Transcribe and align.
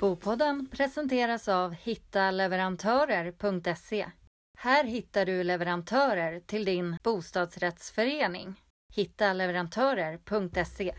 Bopodden 0.00 0.66
presenteras 0.70 1.48
av 1.48 1.74
hittaleverantörer.se. 1.74 4.06
Här 4.58 4.84
hittar 4.84 5.26
du 5.26 5.44
leverantörer 5.44 6.40
till 6.40 6.64
din 6.64 6.96
bostadsrättsförening. 7.02 8.54
Hittaleverantörer.se. 8.94 10.92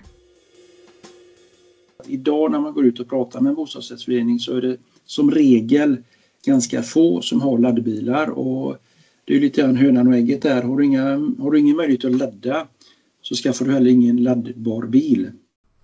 Idag 2.05 2.51
när 2.51 2.59
man 2.59 2.73
går 2.73 2.85
ut 2.85 2.99
och 2.99 3.09
pratar 3.09 3.41
med 3.41 3.49
en 3.49 3.55
bostadsrättsförening 3.55 4.39
så 4.39 4.57
är 4.57 4.61
det 4.61 4.77
som 5.05 5.31
regel 5.31 6.03
ganska 6.45 6.83
få 6.83 7.21
som 7.21 7.41
har 7.41 7.57
laddbilar 7.57 8.29
och 8.29 8.77
det 9.25 9.35
är 9.35 9.39
lite 9.39 9.61
grann 9.61 9.75
hönan 9.75 10.07
och 10.07 10.15
ägget 10.15 10.41
där. 10.41 10.63
Har 10.63 10.77
du, 10.77 10.85
inga, 10.85 11.03
har 11.39 11.51
du 11.51 11.59
ingen 11.59 11.75
möjlighet 11.75 12.05
att 12.05 12.15
ladda 12.15 12.67
så 13.21 13.35
skaffar 13.35 13.65
du 13.65 13.71
heller 13.71 13.91
ingen 13.91 14.23
laddbar 14.23 14.85
bil. 14.85 15.31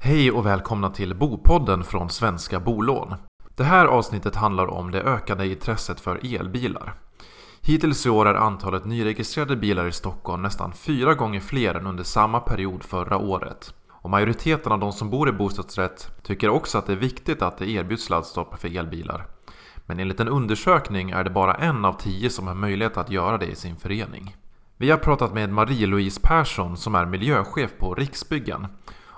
Hej 0.03 0.31
och 0.31 0.45
välkomna 0.45 0.89
till 0.89 1.15
Bopodden 1.15 1.83
från 1.83 2.09
Svenska 2.09 2.59
Bolån. 2.59 3.15
Det 3.55 3.63
här 3.63 3.85
avsnittet 3.85 4.35
handlar 4.35 4.67
om 4.67 4.91
det 4.91 5.01
ökade 5.01 5.47
intresset 5.47 5.99
för 5.99 6.35
elbilar. 6.35 6.93
Hittills 7.61 8.05
i 8.05 8.09
år 8.09 8.27
är 8.27 8.33
antalet 8.33 8.85
nyregistrerade 8.85 9.55
bilar 9.55 9.87
i 9.87 9.91
Stockholm 9.91 10.41
nästan 10.41 10.73
fyra 10.73 11.13
gånger 11.13 11.39
fler 11.39 11.75
än 11.75 11.87
under 11.87 12.03
samma 12.03 12.39
period 12.39 12.83
förra 12.83 13.17
året. 13.17 13.73
Och 13.89 14.09
majoriteten 14.09 14.71
av 14.71 14.79
de 14.79 14.91
som 14.91 15.09
bor 15.09 15.29
i 15.29 15.31
bostadsrätt 15.31 16.11
tycker 16.23 16.49
också 16.49 16.77
att 16.77 16.85
det 16.85 16.93
är 16.93 16.97
viktigt 16.97 17.41
att 17.41 17.57
det 17.57 17.69
erbjuds 17.69 18.09
laddstolpar 18.09 18.57
för 18.57 18.77
elbilar. 18.77 19.25
Men 19.85 19.99
enligt 19.99 20.19
en 20.19 20.27
undersökning 20.27 21.09
är 21.09 21.23
det 21.23 21.29
bara 21.29 21.55
en 21.55 21.85
av 21.85 21.93
tio 21.93 22.29
som 22.29 22.47
har 22.47 22.55
möjlighet 22.55 22.97
att 22.97 23.11
göra 23.11 23.37
det 23.37 23.47
i 23.47 23.55
sin 23.55 23.75
förening. 23.75 24.35
Vi 24.77 24.91
har 24.91 24.97
pratat 24.97 25.33
med 25.33 25.49
Marie-Louise 25.49 26.21
Persson 26.23 26.77
som 26.77 26.95
är 26.95 27.05
miljöchef 27.05 27.71
på 27.77 27.95
Riksbyggen 27.95 28.67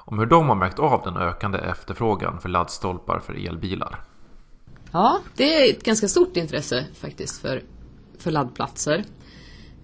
om 0.06 0.20
hur 0.20 0.26
de 0.26 0.50
har 0.50 0.56
märkt 0.56 0.80
av 0.80 1.02
den 1.04 1.18
ökande 1.18 1.58
efterfrågan 1.58 2.40
för 2.40 2.50
laddstolpar 2.50 3.20
för 3.20 3.48
elbilar. 3.48 4.00
Ja, 4.92 5.20
det 5.36 5.54
är 5.54 5.70
ett 5.70 5.84
ganska 5.84 6.08
stort 6.08 6.38
intresse 6.38 6.86
faktiskt 7.00 7.42
för, 7.42 7.64
för 8.20 8.32
laddplatser. 8.32 9.04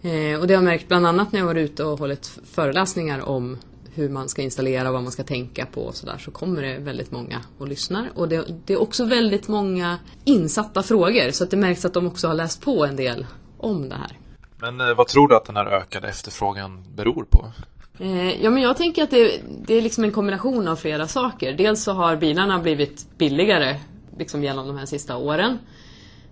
Eh, 0.02 0.39
och 0.39 0.47
det 0.47 0.53
har 0.53 0.61
jag 0.61 0.63
märkt 0.63 0.88
bland 0.88 1.07
annat 1.07 1.31
när 1.31 1.39
jag 1.39 1.47
varit 1.47 1.71
ute 1.71 1.83
och 1.83 1.99
hållit 1.99 2.39
föreläsningar 2.53 3.29
om 3.29 3.57
hur 3.94 4.09
man 4.09 4.29
ska 4.29 4.41
installera 4.41 4.91
vad 4.91 5.03
man 5.03 5.11
ska 5.11 5.23
tänka 5.23 5.66
på 5.66 5.81
och 5.81 5.95
sådär 5.95 6.17
så 6.17 6.31
kommer 6.31 6.61
det 6.61 6.77
väldigt 6.77 7.11
många 7.11 7.41
och 7.57 7.67
lyssnar. 7.67 8.11
Och 8.16 8.29
det, 8.29 8.45
det, 8.66 8.73
är 8.73 8.81
också 8.81 9.05
väldigt 9.05 9.47
många 9.47 9.99
insatta 10.23 10.83
frågor 10.83 11.31
så 11.31 11.44
att 11.44 11.51
det 11.51 11.57
märks 11.57 11.85
att 11.85 11.94
de 11.94 12.07
också 12.07 12.27
har 12.27 12.33
läst 12.33 12.61
på 12.61 12.85
en 12.85 12.95
del 12.95 13.25
om 13.57 13.89
det 13.89 13.95
här. 13.95 14.17
Men 14.57 14.81
eh, 14.81 14.95
vad 14.95 15.07
tror 15.07 15.27
du 15.27 15.35
att 15.35 15.45
den 15.45 15.55
här 15.55 15.66
ökade 15.66 16.07
efterfrågan 16.07 16.83
beror 16.95 17.25
på? 17.29 17.51
Eh, 18.00 18.44
ja 18.44 18.50
men 18.50 18.64
jag 18.64 18.78
tänker 18.78 19.03
att 19.03 19.09
det, 19.09 19.42
det, 19.66 19.73
är 19.73 19.81
liksom 19.81 20.03
en 20.03 20.11
kombination 20.11 20.67
av 20.67 20.75
flera 20.75 21.08
saker. 21.08 21.53
Dels 21.53 21.83
så 21.83 21.92
har 21.92 22.16
bilarna 22.16 22.59
blivit 22.59 23.17
billigare 23.17 23.75
liksom 24.17 24.44
genom 24.44 24.67
de 24.67 24.78
här 24.78 24.86
sista 24.86 25.17
åren. 25.17 25.59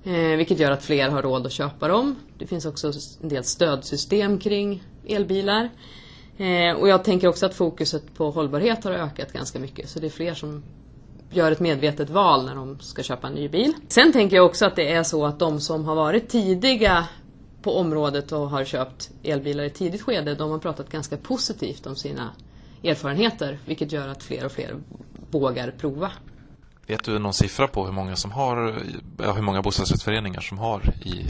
Eh, 0.03 0.37
vilket 0.37 0.59
gör 0.59 0.71
att 0.71 0.83
fler 0.83 1.09
har 1.09 1.21
råd 1.21 1.45
att 1.45 1.51
köpa 1.51 1.87
dem. 1.87 2.15
Det 2.37 2.47
finns 2.47 2.65
också 2.65 2.91
en 3.21 3.29
del 3.29 3.43
stödsystem 3.43 4.39
kring 4.39 4.83
elbilar. 5.07 5.69
Eh, 6.37 6.77
och 6.79 6.87
jag 6.87 7.03
tänker 7.03 7.27
också 7.27 7.45
att 7.45 7.55
fokuset 7.55 8.13
på 8.13 8.31
hållbarhet 8.31 8.83
har 8.83 8.91
ökat 8.91 9.33
ganska 9.33 9.59
mycket. 9.59 9.89
Så 9.89 9.99
det 9.99 10.07
är 10.07 10.11
fler 10.11 10.33
som 10.33 10.63
gör 11.31 11.51
ett 11.51 11.59
medvetet 11.59 12.09
val 12.09 12.45
när 12.45 12.55
de 12.55 12.79
ska 12.79 13.03
köpa 13.03 13.27
en 13.27 13.33
ny 13.33 13.49
bil. 13.49 13.73
Sen 13.87 14.13
tänker 14.13 14.35
jag 14.35 14.45
också 14.45 14.65
att 14.65 14.75
det 14.75 14.91
är 14.91 15.03
så 15.03 15.25
att 15.25 15.39
de 15.39 15.59
som 15.59 15.85
har 15.85 15.95
varit 15.95 16.29
tidiga 16.29 17.07
på 17.61 17.79
området 17.79 18.31
och 18.31 18.49
har 18.49 18.65
köpt 18.65 19.09
elbilar 19.23 19.63
i 19.63 19.69
tidigt 19.69 20.01
skede, 20.01 20.35
de 20.35 20.51
har 20.51 20.59
pratat 20.59 20.89
ganska 20.89 21.17
positivt 21.17 21.87
om 21.87 21.95
sina 21.95 22.29
erfarenheter. 22.83 23.59
Vilket 23.65 23.91
gör 23.91 24.07
att 24.07 24.23
fler 24.23 24.45
och 24.45 24.51
fler 24.51 24.75
vågar 25.31 25.71
prova. 25.71 26.11
Vet 26.87 27.03
du 27.03 27.19
någon 27.19 27.33
siffra 27.33 27.67
på 27.67 27.85
hur 27.85 27.91
många 27.91 28.15
som 28.15 28.31
har, 28.31 28.81
ja, 29.17 29.33
hur 29.33 29.41
många 29.41 29.61
bostadsrättsföreningar 29.61 30.41
som 30.41 30.57
har 30.57 30.93
i 31.03 31.25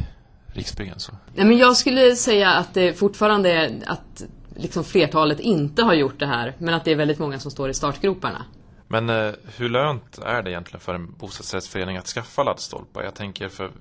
Riksbyggen? 0.48 1.00
Så? 1.00 1.12
Nej, 1.36 1.46
men 1.46 1.58
jag 1.58 1.78
skulle 1.78 2.16
säga 2.16 2.50
att 2.54 2.74
det 2.74 2.94
fortfarande 2.94 3.52
är 3.52 3.80
att 3.86 4.24
liksom 4.56 4.84
flertalet 4.84 5.40
inte 5.40 5.84
har 5.84 5.94
gjort 5.94 6.20
det 6.20 6.26
här, 6.26 6.56
men 6.58 6.74
att 6.74 6.86
det 6.86 6.92
är 6.92 6.96
väldigt 6.96 7.20
många 7.20 7.40
som 7.40 7.52
står 7.52 7.70
i 7.70 7.74
startgroparna. 7.74 8.46
Men 8.88 9.10
eh, 9.10 9.34
hur 9.58 9.70
lönt 9.70 10.20
är 10.26 10.42
det 10.42 10.52
egentligen 10.52 10.80
för 10.80 10.94
en 10.94 11.14
bostadsrättsförening 11.18 11.98
att 11.98 12.08
skaffa 12.08 12.44
laddstolpar? 12.44 13.04
Jag 13.04 13.16
tänker 13.16 13.50
för 13.50 13.72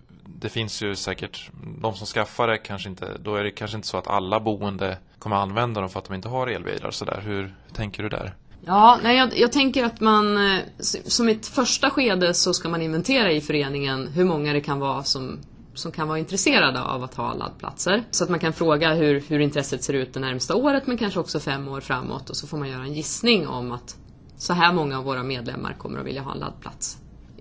det 0.40 0.48
finns 0.48 0.82
ju 0.82 0.96
säkert 0.96 1.50
de 1.78 1.94
som 1.94 2.06
skaffar 2.06 2.48
det 2.48 2.58
kanske 2.58 2.88
inte, 2.88 3.16
då 3.20 3.36
är 3.36 3.44
det 3.44 3.50
kanske 3.50 3.76
inte 3.76 3.88
så 3.88 3.96
att 3.96 4.06
alla 4.06 4.40
boende 4.40 4.98
kommer 5.18 5.36
använda 5.36 5.80
dem 5.80 5.90
för 5.90 5.98
att 5.98 6.04
de 6.04 6.14
inte 6.14 6.28
har 6.28 6.46
elbilar 6.46 6.90
så 6.90 7.04
där. 7.04 7.20
Hur, 7.24 7.42
hur 7.42 7.74
tänker 7.74 8.02
du 8.02 8.08
där? 8.08 8.34
Ja, 8.64 8.98
nej, 9.02 9.16
jag, 9.16 9.38
jag, 9.38 9.52
tänker 9.52 9.84
att 9.84 10.00
man 10.00 10.36
eh, 10.36 10.60
som 11.04 11.28
ett 11.28 11.46
första 11.46 11.90
skede 11.90 12.34
så 12.34 12.54
ska 12.54 12.68
man 12.68 12.82
inventera 12.82 13.32
i 13.32 13.40
föreningen 13.40 14.08
hur 14.08 14.24
många 14.24 14.52
det 14.52 14.60
kan 14.60 14.78
vara 14.78 15.02
som, 15.02 15.38
som 15.74 15.92
kan 15.92 16.08
vara 16.08 16.18
intresserade 16.18 16.82
av 16.82 17.04
att 17.04 17.14
ha 17.14 17.34
laddplatser. 17.34 18.04
Så 18.10 18.24
att 18.24 18.30
man 18.30 18.40
kan 18.40 18.52
fråga 18.52 18.94
hur, 18.94 19.20
hur 19.28 19.38
intresset 19.38 19.84
ser 19.84 19.94
ut 19.94 20.14
det 20.14 20.20
närmsta 20.20 20.54
året 20.54 20.86
men 20.86 20.98
kanske 20.98 21.20
också 21.20 21.40
fem 21.40 21.68
år 21.68 21.80
framåt 21.80 22.30
och 22.30 22.36
så 22.36 22.46
får 22.46 22.58
man 22.58 22.68
göra 22.68 22.82
en 22.82 22.94
gissning 22.94 23.48
om 23.48 23.72
att 23.72 23.96
så 24.38 24.52
här 24.52 24.72
många 24.72 24.98
av 24.98 25.04
våra 25.04 25.22
medlemmar 25.22 25.72
kommer 25.78 25.98
att 25.98 26.06
vilja 26.06 26.22
ha 26.22 26.32
en 26.32 26.38
laddplats 26.38 26.98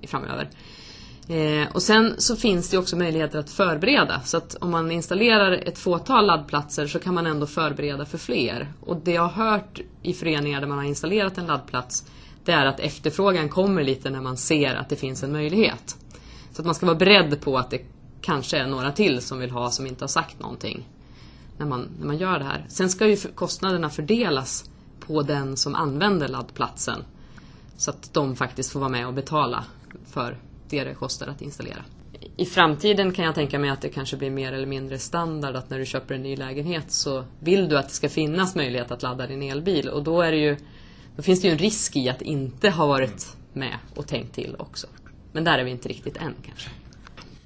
framöver. 0.07 0.49
Eh, 1.27 1.67
och 1.73 1.81
sen 1.81 2.13
så 2.17 2.35
finns 2.35 2.69
det 2.69 2.77
också 2.77 2.97
möjligheter 2.97 3.39
att 3.39 3.49
förbereda. 3.49 4.21
Så 4.21 4.37
att 4.37 4.55
om 4.55 4.71
man 4.71 4.91
installerar 4.91 5.51
ett 5.51 5.77
fåtal 5.77 6.25
laddplatser 6.25 6.87
så 6.87 6.99
kan 6.99 7.13
man 7.13 7.27
ändå 7.27 7.47
förbereda 7.47 8.05
för 8.05 8.17
fler. 8.17 8.73
Och 8.81 8.97
det 9.03 9.11
jag 9.11 9.27
har 9.27 9.51
hört 9.51 9.81
i 10.01 10.13
föreningar 10.13 10.61
där 10.61 10.67
man 10.67 10.77
har 10.77 10.85
installerat 10.85 11.37
en 11.37 11.45
laddplats 11.45 12.05
det 12.45 12.51
är 12.51 12.65
att 12.65 12.79
efterfrågan 12.79 13.49
kommer 13.49 13.83
lite 13.83 14.09
när 14.09 14.21
man 14.21 14.37
ser 14.37 14.75
att 14.75 14.89
det 14.89 14.95
finns 14.95 15.23
en 15.23 15.31
möjlighet. 15.31 15.97
Så 16.51 16.61
att 16.61 16.65
man 16.65 16.75
ska 16.75 16.85
vara 16.85 16.97
beredd 16.97 17.41
på 17.41 17.57
att 17.57 17.69
det 17.69 17.81
kanske 18.21 18.57
är 18.57 18.67
några 18.67 18.91
till 18.91 19.21
som 19.21 19.39
vill 19.39 19.51
ha 19.51 19.71
som 19.71 19.87
inte 19.87 20.03
har 20.03 20.07
sagt 20.07 20.39
någonting. 20.39 20.87
När 21.57 21.65
man, 21.65 21.87
när 21.99 22.07
man 22.07 22.17
gör 22.17 22.39
det 22.39 22.45
här. 22.45 22.65
Sen 22.67 22.89
ska 22.89 23.07
ju 23.07 23.17
kostnaderna 23.17 23.89
fördelas 23.89 24.69
på 24.99 25.21
den 25.21 25.57
som 25.57 25.75
använder 25.75 26.27
laddplatsen. 26.27 27.03
Så 27.77 27.91
att 27.91 28.13
de 28.13 28.35
faktiskt 28.35 28.71
får 28.71 28.79
vara 28.79 28.89
med 28.89 29.07
och 29.07 29.13
betala 29.13 29.65
för 30.05 30.37
det 30.69 30.83
det 30.83 30.93
kostar 30.93 31.27
att 31.27 31.41
installera. 31.41 31.83
I 32.37 32.45
framtiden 32.45 33.11
kan 33.11 33.25
jag 33.25 33.35
tänka 33.35 33.59
mig 33.59 33.69
att 33.69 33.81
det 33.81 33.89
kanske 33.89 34.17
blir 34.17 34.29
mer 34.29 34.53
eller 34.53 34.65
mindre 34.65 34.99
standard 34.99 35.55
att 35.55 35.69
när 35.69 35.79
du 35.79 35.85
köper 35.85 36.15
en 36.15 36.23
ny 36.23 36.35
lägenhet 36.35 36.91
så 36.91 37.23
vill 37.39 37.69
du 37.69 37.77
att 37.77 37.87
det 37.87 37.93
ska 37.93 38.09
finnas 38.09 38.55
möjlighet 38.55 38.91
att 38.91 39.03
ladda 39.03 39.27
din 39.27 39.41
elbil 39.41 39.89
och 39.89 40.03
då, 40.03 40.21
är 40.21 40.31
det 40.31 40.37
ju, 40.37 40.57
då 41.15 41.21
finns 41.21 41.41
det 41.41 41.47
ju 41.47 41.51
en 41.51 41.57
risk 41.57 41.95
i 41.95 42.09
att 42.09 42.21
inte 42.21 42.69
ha 42.69 42.85
varit 42.85 43.35
med 43.53 43.77
och 43.95 44.07
tänkt 44.07 44.35
till 44.35 44.55
också. 44.59 44.87
Men 45.31 45.43
där 45.43 45.57
är 45.57 45.63
vi 45.63 45.71
inte 45.71 45.89
riktigt 45.89 46.17
än 46.17 46.33
kanske. 46.45 46.69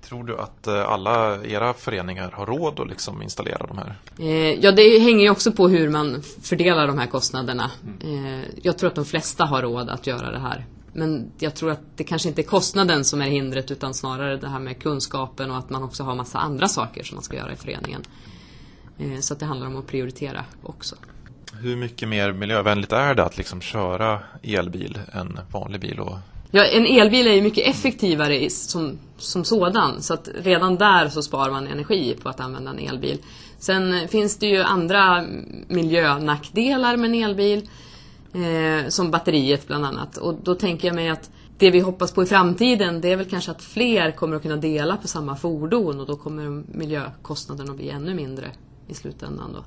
Tror 0.09 0.24
du 0.24 0.38
att 0.38 0.68
eh, 0.68 0.90
alla 0.90 1.46
era 1.46 1.74
föreningar 1.74 2.31
har 2.31 2.46
råd 2.46 2.80
att 2.80 2.88
liksom 2.88 3.22
installera 3.22 3.68
de 3.68 3.78
här? 3.78 3.96
Eh, 4.20 4.59
ja, 4.59 4.72
det 4.72 5.00
hänger 5.00 5.24
ju 5.24 5.30
också 5.30 5.52
på 5.52 5.68
hur 5.70 5.90
man 5.90 6.22
fördelar 6.42 6.88
de 6.88 6.97
här 6.97 7.08
kostnaderna. 7.08 7.72
Mm. 8.03 8.25
Eh, 8.25 8.46
jag 8.62 8.78
tror 8.78 8.90
att 8.90 8.96
de 8.96 9.06
flesta 9.06 9.46
har 9.46 9.62
råd 9.62 9.90
att 9.90 10.08
göra 10.08 10.31
det 10.31 10.40
här. 10.40 10.66
Men 10.94 11.31
jag 11.40 11.56
tror 11.56 11.72
att 11.72 11.81
det 11.96 12.03
kanske 12.03 12.30
inte 12.30 12.42
är 12.42 12.44
kostnaden 12.44 13.06
som 13.06 13.22
är 13.22 13.25
hindret 13.25 13.72
utan 13.72 13.94
snarare 13.94 14.38
det 14.38 14.48
här 14.48 14.59
med 14.59 14.81
kunskapen 14.81 15.52
och 15.52 15.58
att 15.58 15.69
man 15.69 15.84
också 15.84 16.03
har 16.03 16.16
massa 16.16 16.40
andra 16.40 16.68
saker 16.68 17.03
som 17.03 17.16
man 17.16 17.24
ska 17.24 17.38
göra 17.38 17.53
i 17.53 17.56
föreningen. 17.56 18.02
Så 19.22 19.34
att 19.34 19.40
det 19.40 19.46
handlar 19.46 19.68
om 19.68 19.78
att 19.78 19.88
prioritera 19.88 20.46
också. 20.64 20.96
Hur 21.62 21.75
mycket 21.75 22.09
mer 22.09 22.31
miljövänligt 22.31 22.92
är 22.92 23.16
det 23.16 23.24
att 23.24 23.38
liksom 23.38 23.62
köra 23.62 24.19
elbil 24.44 25.00
än 25.14 25.40
vanlig 25.52 25.81
bil? 25.81 26.00
Och... 26.00 26.18
Ja, 26.52 26.66
en 26.66 26.86
elbil 26.86 27.28
är 27.28 27.34
ju 27.34 27.42
mycket 27.42 27.68
effektivare 27.68 28.50
som, 28.50 29.00
som 29.18 29.44
sådan 29.44 30.02
så 30.02 30.14
att 30.14 30.30
redan 30.36 30.76
där 30.76 31.10
så 31.10 31.22
sparar 31.22 31.52
man 31.52 31.68
energi 31.68 32.18
på 32.22 32.30
att 32.30 32.40
använda 32.40 32.72
en 32.72 32.80
elbil. 32.80 33.18
Sen 33.60 33.94
eh, 33.94 34.08
finns 34.08 34.38
det 34.38 34.48
ju 34.48 34.62
andra 34.62 35.26
miljönackdelar 35.68 36.98
med 36.98 37.10
en 37.10 37.24
elbil. 37.24 37.70
Eh, 38.34 38.90
som 38.90 39.12
batteriet 39.12 39.68
bland 39.68 39.86
annat. 39.86 40.18
Och 40.18 40.36
då 40.44 40.56
tänker 40.56 40.88
jag 40.88 40.96
mig 40.96 41.10
att 41.10 41.30
det 41.58 41.72
vi 41.72 41.80
hoppas 41.80 42.12
på 42.12 42.24
i 42.24 42.26
framtiden 42.26 43.01
det 43.01 43.12
är 43.12 43.16
väl 43.16 43.30
kanske 43.30 43.51
att 43.51 43.63
fler 43.63 44.12
kommer 44.12 44.36
att 44.36 44.42
kunna 44.42 44.56
dela 44.56 44.98
på 44.98 45.07
samma 45.07 45.36
fordon 45.36 46.00
och 46.00 46.06
då 46.06 46.16
kommer 46.16 46.63
miljökostnaden 46.78 47.69
att 47.69 47.75
bli 47.75 47.90
ännu 47.90 48.13
mindre 48.13 48.51
i 48.88 48.94
slutändan. 48.94 49.54
Då. 49.54 49.63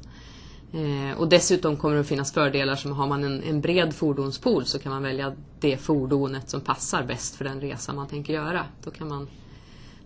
Eh, 0.72 1.18
och 1.18 1.28
dessutom 1.28 1.76
kommer 1.76 1.94
det 1.94 2.00
att 2.00 2.06
finnas 2.06 2.32
fördelar 2.32 2.76
som 2.76 2.92
har 2.92 3.06
man 3.06 3.24
en, 3.24 3.42
en 3.42 3.60
bred 3.60 3.94
fordonspool 3.94 4.64
så 4.64 4.78
kan 4.78 4.92
man 4.92 5.02
välja 5.02 5.32
det 5.60 5.76
fordonet 5.76 6.50
som 6.50 6.60
passar 6.60 7.02
bäst 7.02 7.36
för 7.36 7.44
den 7.44 7.60
resa 7.60 7.92
man 7.92 8.06
tänker 8.06 8.32
göra. 8.32 8.64
Då 8.84 8.90
kan 8.90 9.08
man 9.08 9.28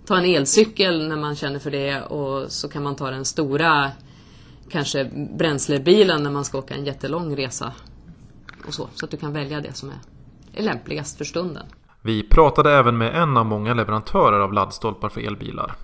ta 0.06 0.18
en 0.18 0.24
elcykel 0.24 1.08
när 1.08 1.16
man 1.16 1.36
känner 1.36 1.58
för 1.58 1.70
det 1.70 2.02
och 2.02 2.52
så 2.52 2.68
kan 2.68 2.82
man 2.82 2.96
ta 2.96 3.10
den 3.10 3.24
stora 3.24 3.90
kanske 4.70 5.10
bränslebilen 5.38 6.22
när 6.22 6.30
man 6.30 6.44
ska 6.44 6.58
åka 6.58 6.74
en 6.74 6.84
jättelång 6.84 7.36
resa 7.36 7.72
och 8.66 8.74
så. 8.74 8.88
Så 8.94 9.04
att 9.04 9.10
du 9.10 9.16
kan 9.16 9.32
välja 9.32 9.60
det 9.60 9.72
som 9.72 9.92
är 10.52 10.62
lämpligast 10.62 11.18
för 11.18 11.24
stunden. 11.24 11.66
Vi 12.02 12.22
pratade 12.22 12.72
även 12.72 12.98
med 12.98 13.14
en 13.22 13.36
av 13.36 13.46
många 13.46 13.74
leverantörer 13.74 14.40
av 14.40 14.52
laddstolpar 14.52 15.08
för 15.08 15.20
elbilar. 15.20 15.76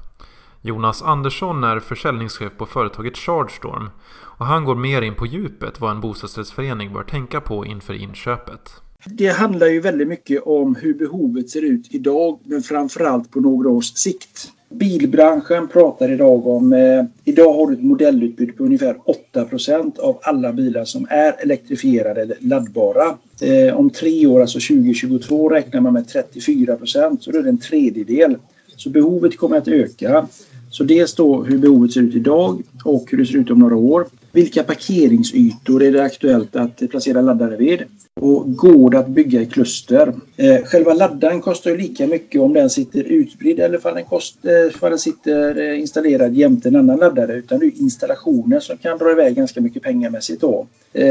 Jonas 0.64 1.02
Andersson 1.02 1.64
är 1.64 1.80
försäljningschef 1.80 2.52
på 2.56 2.66
företaget 2.66 3.16
ChargeStorm 3.16 3.90
och 4.38 4.46
han 4.46 4.64
går 4.64 4.74
mer 4.74 5.02
in 5.02 5.14
på 5.14 5.26
djupet 5.26 5.80
vad 5.80 5.90
en 5.90 6.00
bostadsrättsförening 6.00 6.92
bör 6.92 7.02
tänka 7.02 7.40
på 7.40 7.66
inför 7.66 7.94
inköpet. 7.94 8.70
Det 9.04 9.26
handlar 9.26 9.66
ju 9.66 9.80
väldigt 9.80 10.08
mycket 10.08 10.42
om 10.42 10.74
hur 10.74 10.94
behovet 10.94 11.50
ser 11.50 11.62
ut 11.62 11.86
idag 11.90 12.38
men 12.44 12.62
framförallt 12.62 13.30
på 13.30 13.40
några 13.40 13.68
års 13.70 13.94
sikt. 13.94 14.52
Bilbranschen 14.68 15.68
pratar 15.68 16.12
idag 16.12 16.46
om, 16.46 16.72
eh, 16.72 17.04
idag 17.24 17.52
har 17.52 17.66
du 17.66 17.74
ett 17.74 17.82
modellutbud 17.82 18.56
på 18.56 18.64
ungefär 18.64 18.96
8% 19.04 19.98
av 19.98 20.18
alla 20.22 20.52
bilar 20.52 20.84
som 20.84 21.06
är 21.10 21.42
elektrifierade 21.42 22.22
eller 22.22 22.36
laddbara. 22.40 23.18
Eh, 23.40 23.76
om 23.76 23.90
tre 23.90 24.26
år, 24.26 24.40
alltså 24.40 24.60
2022, 24.60 25.48
räknar 25.48 25.80
man 25.80 25.92
med 25.92 26.08
34% 26.08 27.22
så 27.22 27.30
då 27.30 27.38
är 27.38 27.42
det 27.42 27.48
en 27.48 27.58
tredjedel. 27.58 28.36
Så 28.76 28.90
behovet 28.90 29.36
kommer 29.36 29.56
att 29.56 29.68
öka. 29.68 30.26
Så 30.72 30.84
dels 30.84 31.14
då 31.14 31.42
hur 31.42 31.58
behovet 31.58 31.92
ser 31.92 32.00
ut 32.00 32.14
idag 32.14 32.62
och 32.84 33.04
hur 33.10 33.18
det 33.18 33.26
ser 33.26 33.38
ut 33.38 33.50
om 33.50 33.58
några 33.58 33.76
år. 33.76 34.06
Vilka 34.32 34.62
parkeringsytor 34.62 35.82
är 35.82 35.92
det 35.92 36.02
aktuellt 36.02 36.56
att 36.56 36.90
placera 36.90 37.20
laddare 37.20 37.56
vid? 37.56 37.82
Och 38.20 38.56
går 38.56 38.90
det 38.90 38.98
att 38.98 39.08
bygga 39.08 39.40
i 39.40 39.46
kluster? 39.46 40.12
Eh, 40.36 40.62
själva 40.64 40.94
laddaren 40.94 41.40
kostar 41.40 41.70
ju 41.70 41.76
lika 41.76 42.06
mycket 42.06 42.40
om 42.40 42.52
den 42.52 42.70
sitter 42.70 43.02
utspridd 43.02 43.60
eller 43.60 43.86
om 43.86 43.94
den, 43.94 44.04
kost, 44.04 44.36
eh, 44.44 44.88
den 44.88 44.98
sitter 44.98 45.60
eh, 45.60 45.80
installerad 45.80 46.34
jämte 46.34 46.68
en 46.68 46.76
annan 46.76 46.98
laddare. 46.98 47.34
Utan 47.34 47.58
det 47.58 47.66
är 47.66 47.80
installationen 47.80 48.60
som 48.60 48.76
kan 48.76 48.98
dra 48.98 49.12
iväg 49.12 49.34
ganska 49.34 49.60
mycket 49.60 49.82
pengamässigt 49.82 50.40
då. 50.40 50.66
Eh, 50.92 51.06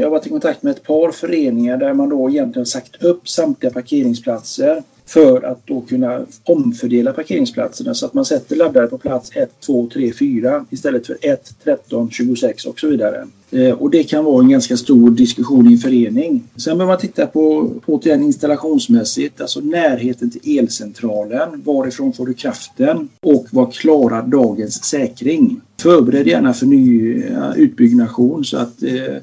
jag 0.00 0.02
har 0.02 0.10
varit 0.10 0.26
i 0.26 0.30
kontakt 0.30 0.62
med 0.62 0.70
ett 0.70 0.82
par 0.82 1.10
föreningar 1.10 1.76
där 1.76 1.94
man 1.94 2.08
då 2.08 2.30
egentligen 2.30 2.66
sagt 2.66 3.02
upp 3.02 3.28
samtliga 3.28 3.72
parkeringsplatser 3.72 4.82
för 5.06 5.42
att 5.42 5.66
då 5.66 5.80
kunna 5.80 6.26
omfördela 6.44 7.12
parkeringsplatserna 7.12 7.94
så 7.94 8.06
att 8.06 8.14
man 8.14 8.24
sätter 8.24 8.56
laddare 8.56 8.86
på 8.86 8.98
plats 8.98 9.30
1, 9.34 9.60
2, 9.60 9.88
3, 9.92 10.12
4 10.12 10.66
istället 10.70 11.06
för 11.06 11.15
1, 11.20 11.54
13, 11.64 12.10
26 12.10 12.64
och 12.64 12.80
så 12.80 12.88
vidare. 12.88 13.26
Eh, 13.50 13.70
och 13.70 13.90
det 13.90 14.04
kan 14.04 14.24
vara 14.24 14.42
en 14.42 14.48
ganska 14.48 14.76
stor 14.76 15.10
diskussion 15.10 15.68
i 15.68 15.72
en 15.72 15.78
förening. 15.78 16.42
Sen 16.56 16.78
behöver 16.78 16.92
man 16.92 17.00
titta 17.00 17.26
på 17.26 17.72
återigen 17.86 18.22
installationsmässigt, 18.22 19.40
alltså 19.40 19.60
närheten 19.60 20.30
till 20.30 20.58
elcentralen. 20.58 21.62
Varifrån 21.64 22.12
får 22.12 22.26
du 22.26 22.34
kraften? 22.34 23.08
Och 23.20 23.46
vad 23.50 23.74
klarar 23.74 24.22
dagens 24.22 24.84
säkring? 24.84 25.60
Förbered 25.80 26.26
gärna 26.26 26.52
för 26.52 26.66
ny 26.66 27.14
eh, 27.22 27.52
utbyggnation 27.56 28.44
så 28.44 28.56
att 28.56 28.82
eh, 28.82 29.16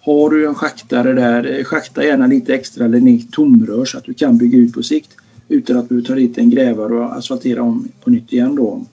har 0.00 0.30
du 0.30 0.46
en 0.46 0.54
schaktare 0.54 1.12
där, 1.12 1.58
eh, 1.58 1.64
schakta 1.64 2.04
gärna 2.04 2.26
lite 2.26 2.54
extra 2.54 2.84
eller 2.84 3.00
ner 3.00 3.20
tomrör 3.32 3.84
så 3.84 3.98
att 3.98 4.04
du 4.04 4.14
kan 4.14 4.38
bygga 4.38 4.58
ut 4.58 4.72
på 4.72 4.82
sikt 4.82 5.10
utan 5.48 5.76
att 5.76 5.88
behöva 5.88 6.06
ta 6.06 6.14
dit 6.14 6.38
en 6.38 6.50
grävare 6.50 6.94
och 6.94 7.16
asfaltera 7.16 7.62
om 7.62 7.88
på 8.04 8.10
nytt 8.10 8.32
igen 8.32 8.54
då. 8.54 8.84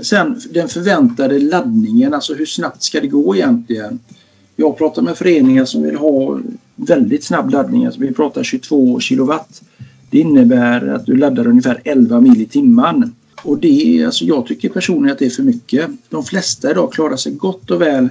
Sen 0.00 0.40
den 0.50 0.68
förväntade 0.68 1.38
laddningen, 1.38 2.14
alltså 2.14 2.34
hur 2.34 2.46
snabbt 2.46 2.82
ska 2.82 3.00
det 3.00 3.06
gå 3.06 3.36
egentligen? 3.36 3.98
Jag 4.56 4.78
pratar 4.78 5.02
med 5.02 5.16
föreningar 5.16 5.64
som 5.64 5.82
vill 5.82 5.96
ha 5.96 6.40
väldigt 6.76 7.24
snabb 7.24 7.50
laddning, 7.50 7.86
alltså 7.86 8.00
vi 8.00 8.12
pratar 8.12 8.42
22 8.42 9.00
kilowatt. 9.00 9.62
Det 10.10 10.18
innebär 10.18 10.88
att 10.88 11.06
du 11.06 11.16
laddar 11.16 11.46
ungefär 11.46 11.80
11 11.84 12.20
mil 12.20 12.40
i 12.40 12.46
timmen. 12.46 13.14
Och 13.42 13.58
det, 13.58 14.04
alltså 14.04 14.24
jag 14.24 14.46
tycker 14.46 14.68
personligen 14.68 15.12
att 15.12 15.18
det 15.18 15.26
är 15.26 15.30
för 15.30 15.42
mycket. 15.42 15.90
De 16.08 16.24
flesta 16.24 16.70
idag 16.70 16.92
klarar 16.92 17.16
sig 17.16 17.32
gott 17.32 17.70
och 17.70 17.82
väl 17.82 18.08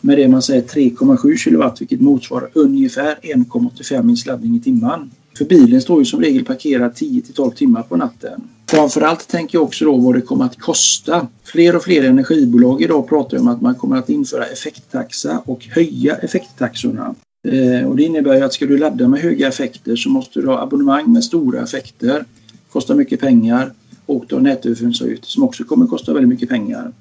med 0.00 0.18
det 0.18 0.28
man 0.28 0.42
säger 0.42 0.62
3,7 0.62 1.36
kilowatt 1.36 1.80
vilket 1.80 2.00
motsvarar 2.00 2.50
ungefär 2.52 3.18
1,85 3.22 4.02
mils 4.02 4.26
laddning 4.26 4.56
i 4.56 4.60
timmen. 4.60 5.10
För 5.38 5.44
bilen 5.44 5.80
står 5.80 5.98
ju 5.98 6.04
som 6.04 6.20
regel 6.20 6.44
parkerad 6.44 6.94
10 6.94 7.22
till 7.22 7.34
12 7.34 7.50
timmar 7.50 7.82
på 7.82 7.96
natten. 7.96 8.40
Framförallt 8.70 9.28
tänker 9.28 9.58
jag 9.58 9.64
också 9.64 9.84
då 9.84 9.96
vad 9.96 10.14
det 10.14 10.20
kommer 10.20 10.44
att 10.44 10.58
kosta. 10.58 11.28
Fler 11.44 11.76
och 11.76 11.82
fler 11.82 12.04
energibolag 12.04 12.82
idag 12.82 13.08
pratar 13.08 13.38
om 13.38 13.48
att 13.48 13.60
man 13.60 13.74
kommer 13.74 13.96
att 13.96 14.08
införa 14.08 14.44
effekttaxa 14.44 15.42
och 15.44 15.64
höja 15.70 16.16
effekttaxorna. 16.16 17.14
Eh, 17.48 17.88
och 17.88 17.96
det 17.96 18.02
innebär 18.02 18.34
ju 18.34 18.42
att 18.42 18.52
ska 18.52 18.66
du 18.66 18.78
ladda 18.78 19.08
med 19.08 19.20
höga 19.20 19.48
effekter 19.48 19.96
så 19.96 20.10
måste 20.10 20.40
du 20.40 20.46
ha 20.46 20.62
abonnemang 20.62 21.12
med 21.12 21.24
stora 21.24 21.62
effekter. 21.62 22.24
Kostar 22.72 22.94
mycket 22.94 23.20
pengar. 23.20 23.72
Och 24.06 24.24
du 24.28 24.34
har 24.34 24.42
nätöverföringsavgifter 24.42 25.26
som 25.26 25.44
också 25.44 25.64
kommer 25.64 25.84
att 25.84 25.90
kosta 25.90 26.12
väldigt 26.12 26.28
mycket 26.28 26.48
pengar. 26.48 26.92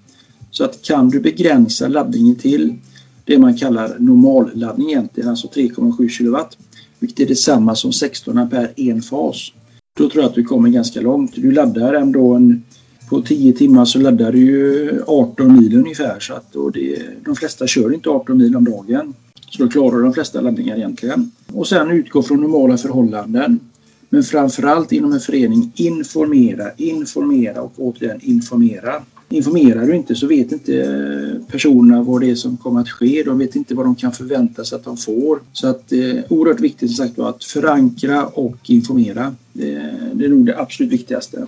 Så 0.52 0.64
att 0.64 0.82
kan 0.82 1.10
du 1.10 1.20
begränsa 1.20 1.88
laddningen 1.88 2.36
till 2.36 2.76
det 3.26 3.38
man 3.38 3.58
kallar 3.58 3.96
normalladdning 4.00 4.90
egentligen, 4.90 5.30
alltså 5.30 5.48
3,7 5.48 6.10
kilowatt 6.10 6.58
vilket 7.00 7.20
är 7.20 7.26
detsamma 7.26 7.76
som 7.76 7.94
16 7.94 8.38
ampere 8.38 8.70
en 8.76 9.02
fas. 9.02 9.52
Då 9.98 10.10
tror 10.10 10.24
jag 10.24 10.30
att 10.30 10.36
du 10.36 10.44
kommer 10.44 10.70
ganska 10.70 11.02
långt. 11.02 11.32
Du 11.36 11.52
laddar 11.52 11.94
ändå 11.94 12.34
en, 12.34 12.64
på 13.10 13.22
10 13.22 13.54
timmar 13.54 13.86
så 13.86 14.00
laddar 14.00 14.32
du 14.32 14.40
ju 14.40 15.02
18 15.08 15.54
mil 15.60 15.78
ungefär. 15.78 16.20
Så 16.20 16.34
att, 16.34 16.56
och 16.56 16.72
det, 16.72 17.02
de 17.26 17.36
flesta 17.36 17.68
kör 17.68 17.94
inte 17.94 18.10
18 18.10 18.38
mil 18.38 18.56
om 18.56 18.66
dagen. 18.66 19.14
Så 19.50 19.64
då 19.64 19.70
klarar 19.70 20.02
de 20.02 20.14
flesta 20.14 20.42
laddningar 20.42 20.78
egentligen. 20.78 21.32
Och 21.54 21.68
sen 21.68 21.92
utgå 21.92 22.24
från 22.24 22.42
normala 22.42 22.78
förhållanden. 22.78 23.60
Men 24.10 24.24
framförallt 24.24 24.92
inom 24.92 25.14
en 25.14 25.20
förening 25.20 25.72
informera, 25.76 26.72
informera 26.78 27.62
och 27.62 27.74
återigen 27.78 28.20
informera. 28.22 29.02
Informerar 29.32 29.88
du 29.88 29.96
inte 29.96 30.16
så 30.16 30.28
vet 30.28 30.52
inte 30.52 30.82
eh, 30.82 31.52
personerna 31.52 32.04
vad 32.04 32.22
det 32.22 32.30
är 32.32 32.36
som 32.36 32.58
kommer 32.58 32.82
att 32.82 32.90
ske. 32.90 33.24
De 33.24 33.38
vet 33.38 33.56
inte 33.56 33.76
vad 33.76 33.86
de 33.86 33.96
kan 33.96 34.12
förvänta 34.12 34.64
sig 34.64 34.76
att 34.76 34.84
de 34.84 34.98
får. 34.98 35.40
Så 35.52 35.68
att 35.68 35.90
det 35.90 36.12
eh, 36.12 36.18
är 36.18 36.34
oerhört 36.34 36.60
viktigt 36.60 36.96
som 36.96 37.08
sagt 37.08 37.20
att 37.20 37.44
förankra 37.44 38.26
och 38.26 38.70
informera. 38.70 39.36
Det, 39.54 39.96
det 40.14 40.26
är 40.26 40.30
nog 40.30 40.46
det 40.46 40.60
absolut 40.60 40.94
viktigaste. 40.94 41.46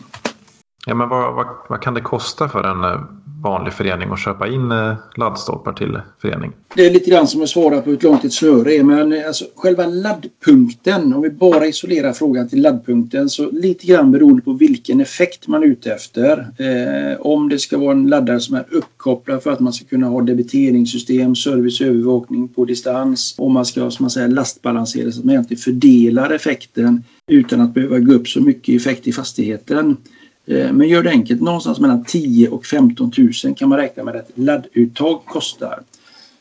Ja, 0.86 0.96
men 0.96 1.10
vad, 1.10 1.36
vad, 1.36 1.48
vad 1.70 1.82
kan 1.82 1.94
det 1.94 2.02
kosta 2.02 2.50
för 2.50 2.64
en 2.64 2.84
eh, 2.84 3.02
vanlig 3.44 3.74
förening 3.74 4.12
att 4.12 4.20
köpa 4.20 4.48
in 4.48 4.72
eh, 4.72 4.94
laddstolpar 5.16 5.74
till 5.74 6.00
förening? 6.22 6.52
Det 6.76 6.86
är 6.86 6.92
lite 6.92 7.10
grann 7.10 7.28
som 7.28 7.42
att 7.42 7.50
svara 7.50 7.82
på 7.82 7.90
hur 7.90 8.00
långt 8.02 8.26
ett 8.26 8.34
snöre 8.34 8.74
är. 8.74 8.84
Men 8.84 9.14
eh, 9.14 9.28
alltså, 9.28 9.46
själva 9.56 9.86
laddpunkten, 9.86 11.14
om 11.14 11.22
vi 11.22 11.30
bara 11.30 11.68
isolerar 11.68 12.14
frågan 12.14 12.50
till 12.50 12.62
laddpunkten, 12.62 13.30
så 13.30 13.52
lite 13.52 13.88
grann 13.88 14.12
beroende 14.12 14.42
på 14.42 14.54
vilken 14.54 15.02
effekt 15.02 15.48
man 15.48 15.64
är 15.64 15.68
ute 15.68 15.94
efter. 15.94 16.48
Eh, 16.58 17.22
om 17.22 17.50
det 17.50 17.60
ska 17.60 17.78
vara 17.78 17.92
en 17.92 18.08
laddare 18.08 18.40
som 18.40 18.56
är 18.56 18.66
uppkopplad 18.72 19.44
för 19.44 19.52
att 19.52 19.60
man 19.60 19.74
ska 19.74 19.86
kunna 19.86 20.08
ha 20.08 20.22
debiteringssystem, 20.22 21.36
service 21.36 21.82
övervakning 21.82 22.48
på 22.48 22.66
distans. 22.66 23.36
Om 23.38 23.54
man 23.54 23.66
ska 23.66 23.92
som 23.92 24.04
man 24.04 24.10
säger, 24.10 24.28
lastbalansera 24.28 25.12
så 25.12 25.20
att 25.20 25.26
man 25.26 25.34
egentligen 25.34 25.62
fördelar 25.62 26.30
effekten 26.30 27.04
utan 27.28 27.62
att 27.62 27.74
behöva 27.74 28.00
gå 28.00 28.14
upp 28.14 28.28
så 28.28 28.42
mycket 28.42 28.76
effekt 28.76 29.08
i 29.08 29.12
fastigheten. 29.12 29.98
Eh, 30.46 30.74
men 30.74 30.88
gör 30.88 31.04
det 31.04 31.10
enkelt, 31.10 31.42
någonstans 31.42 31.80
mellan 31.80 32.06
10 32.06 32.50
och 32.50 32.66
15 32.66 33.12
000 33.18 33.56
kan 33.56 33.70
man 33.70 33.78
räkna 33.78 34.04
med 34.04 34.16
att 34.16 34.32
ladduttag 34.36 35.26
kostar. 35.26 35.80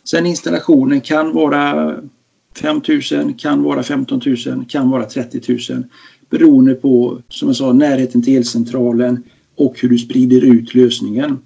Sen 0.05 0.27
installationen 0.27 1.01
kan 1.01 1.33
vara 1.33 1.95
5 2.57 2.81
000, 3.13 3.35
kan 3.39 3.63
vara 3.63 3.83
15 3.83 4.21
000, 4.47 4.65
kan 4.69 4.91
vara 4.91 5.05
30 5.05 5.73
000 5.73 5.85
beroende 6.31 6.75
på, 6.75 7.19
som 7.29 7.49
jag 7.49 7.57
sa, 7.57 7.73
närheten 7.73 8.23
till 8.23 8.37
elcentralen 8.37 9.23
och 9.57 9.81
hur 9.81 9.89
du 9.89 9.99
sprider 9.99 10.45
ut 10.45 10.75
lösningen. 10.75 11.39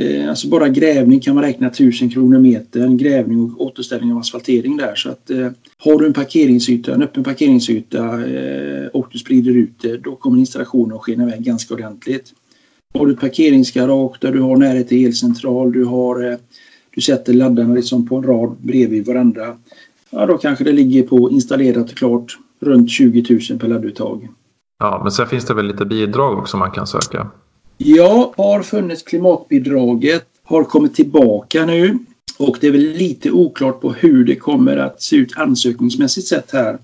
Eh, 0.00 0.28
alltså 0.28 0.48
bara 0.48 0.68
grävning 0.68 1.20
kan 1.20 1.34
man 1.34 1.44
räkna 1.44 1.66
1000 1.66 2.10
kronor 2.10 2.38
metern, 2.38 2.96
grävning 2.96 3.42
och 3.42 3.66
återställning 3.66 4.12
av 4.12 4.18
asfaltering 4.18 4.76
där. 4.76 4.94
Så 4.94 5.10
att 5.10 5.30
eh, 5.30 5.50
har 5.78 5.98
du 5.98 6.06
en 6.06 6.12
parkeringsyta, 6.12 6.94
en 6.94 7.02
öppen 7.02 7.24
parkeringsyta 7.24 8.26
eh, 8.26 8.86
och 8.86 9.08
du 9.12 9.18
sprider 9.18 9.56
ut 9.56 9.82
det, 9.82 9.96
då 9.96 10.16
kommer 10.16 10.38
installationen 10.38 10.96
att 10.96 11.02
skena 11.02 11.22
iväg 11.22 11.42
ganska 11.42 11.74
ordentligt. 11.74 12.32
Har 12.94 13.06
du 13.06 13.12
ett 13.12 13.20
parkeringsgarage 13.20 14.16
där 14.20 14.32
du 14.32 14.40
har 14.40 14.56
närhet 14.56 14.88
till 14.88 15.06
elcentral, 15.06 15.72
du, 15.72 15.84
har, 15.84 16.30
eh, 16.30 16.38
du 16.94 17.00
sätter 17.00 17.32
laddarna 17.32 17.74
liksom 17.74 18.08
på 18.08 18.16
en 18.16 18.22
rad 18.22 18.56
bredvid 18.60 19.06
varandra. 19.06 19.56
Ja, 20.10 20.26
då 20.26 20.38
kanske 20.38 20.64
det 20.64 20.72
ligger 20.72 21.02
på 21.02 21.30
installerat 21.30 21.90
och 21.90 21.96
klart 21.96 22.38
runt 22.60 22.90
20 22.90 23.38
000 23.50 23.58
per 23.58 23.68
ladduttag. 23.68 24.28
Ja, 24.78 25.00
men 25.02 25.12
sen 25.12 25.26
finns 25.26 25.44
det 25.44 25.54
väl 25.54 25.66
lite 25.66 25.84
bidrag 25.84 26.38
också 26.38 26.56
man 26.56 26.70
kan 26.70 26.86
söka? 26.86 27.30
Ja, 27.78 28.34
har 28.36 28.62
funnits 28.62 29.02
klimatbidraget, 29.02 30.24
har 30.44 30.64
kommit 30.64 30.94
tillbaka 30.94 31.66
nu 31.66 31.98
och 32.38 32.58
det 32.60 32.66
är 32.66 32.70
väl 32.70 32.92
lite 32.92 33.30
oklart 33.30 33.80
på 33.80 33.92
hur 33.92 34.24
det 34.24 34.36
kommer 34.36 34.76
att 34.76 35.02
se 35.02 35.16
ut 35.16 35.36
ansökningsmässigt 35.36 36.26
sett 36.26 36.52
här. 36.52 36.78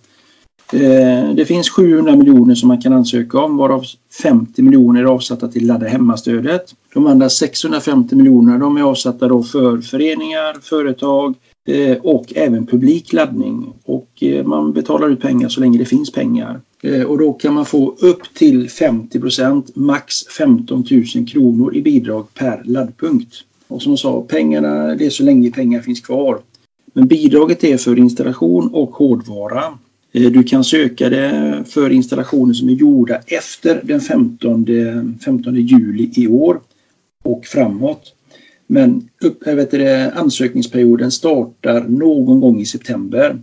Eh, 0.72 1.34
det 1.34 1.44
finns 1.46 1.70
700 1.70 2.16
miljoner 2.16 2.54
som 2.54 2.68
man 2.68 2.80
kan 2.80 2.92
ansöka 2.92 3.38
om 3.38 3.56
varav 3.56 3.84
50 4.22 4.62
miljoner 4.62 5.00
är 5.00 5.04
avsatta 5.04 5.48
till 5.48 5.66
ladda 5.66 5.86
hemmastödet. 5.86 6.74
De 6.94 7.06
andra 7.06 7.28
650 7.28 8.16
miljonerna 8.16 8.58
de 8.58 8.76
är 8.76 8.82
avsatta 8.82 9.28
då 9.28 9.42
för 9.42 9.78
föreningar, 9.78 10.56
företag 10.62 11.34
Eh, 11.68 11.96
och 11.96 12.32
även 12.36 12.66
publik 12.66 13.12
laddning. 13.12 13.72
Och 13.84 14.22
eh, 14.22 14.46
man 14.46 14.72
betalar 14.72 15.08
ut 15.08 15.20
pengar 15.20 15.48
så 15.48 15.60
länge 15.60 15.78
det 15.78 15.84
finns 15.84 16.12
pengar. 16.12 16.60
Eh, 16.82 17.02
och 17.02 17.18
då 17.18 17.32
kan 17.32 17.54
man 17.54 17.66
få 17.66 17.96
upp 17.98 18.34
till 18.34 18.68
50% 18.68 19.70
max 19.74 20.26
15 20.38 20.84
000 21.14 21.26
kronor 21.28 21.76
i 21.76 21.82
bidrag 21.82 22.34
per 22.34 22.62
laddpunkt. 22.64 23.34
Och 23.68 23.82
som 23.82 23.92
jag 23.92 23.98
sa, 23.98 24.22
pengarna 24.22 24.94
det 24.94 25.06
är 25.06 25.10
så 25.10 25.22
länge 25.22 25.50
pengar 25.50 25.80
finns 25.80 26.00
kvar. 26.00 26.38
Men 26.92 27.06
bidraget 27.06 27.64
är 27.64 27.76
för 27.76 27.98
installation 27.98 28.70
och 28.74 28.90
hårdvara. 28.90 29.64
Du 30.12 30.42
kan 30.42 30.64
söka 30.64 31.08
det 31.08 31.64
för 31.66 31.90
installationer 31.90 32.54
som 32.54 32.68
är 32.68 32.72
gjorda 32.72 33.20
efter 33.26 33.80
den 33.84 34.00
15, 34.00 34.66
15 35.24 35.54
juli 35.54 36.10
i 36.16 36.28
år 36.28 36.60
och 37.24 37.46
framåt. 37.46 38.14
Men 38.72 39.08
upp, 39.20 39.46
eh, 39.46 39.54
vet 39.54 39.70
det, 39.70 40.12
ansökningsperioden 40.12 41.10
startar 41.10 41.80
någon 41.88 42.40
gång 42.40 42.60
i 42.60 42.64
september. 42.64 43.38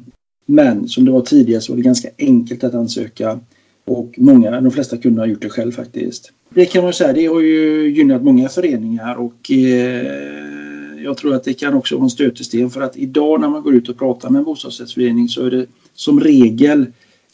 Men 0.46 0.88
som 0.88 1.06
det 1.06 1.12
var 1.12 1.22
tidigare 1.22 1.62
så 1.62 1.72
var 1.72 1.78
det 1.78 1.84
ganska 1.84 2.10
enkelt 2.18 2.64
att 2.64 2.74
ansöka 2.74 3.40
och 3.86 4.14
många, 4.18 4.62
de 4.62 4.72
flesta 4.72 4.98
kunde 4.98 5.22
ha 5.22 5.28
gjort 5.28 5.42
det 5.42 5.50
själv 5.50 5.72
faktiskt. 5.72 6.32
Det 6.50 6.66
kan 6.66 6.84
man 6.84 6.94
säga, 6.94 7.14
det 7.14 7.26
har 7.26 7.42
ju 7.42 7.90
gynnat 7.90 8.24
många 8.24 8.50
föreningar 8.50 9.16
och 9.16 9.52
eh, 9.52 11.04
jag 11.04 11.18
tror 11.18 11.36
att 11.36 11.44
det 11.44 11.54
kan 11.54 11.74
också 11.74 11.96
vara 11.96 12.04
en 12.04 12.10
stötesten 12.10 12.70
för 12.70 12.82
att 12.82 12.98
idag 12.98 13.42
när 13.42 13.50
man 13.50 13.62
går 13.64 13.76
ut 13.76 13.90
och 13.90 13.98
pratar 13.98 14.30
med 14.30 14.40
en 14.40 14.46
bostadsrättsförening 14.46 15.30
så 15.30 15.46
är 15.46 15.52
det 15.52 15.66
som 15.94 16.20
regel 16.20 16.86